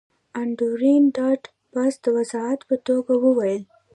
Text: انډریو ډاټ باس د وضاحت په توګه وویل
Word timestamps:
انډریو 0.39 1.11
ډاټ 1.15 1.41
باس 1.73 1.93
د 2.03 2.05
وضاحت 2.17 2.59
په 2.69 2.75
توګه 2.87 3.13
وویل 3.25 3.63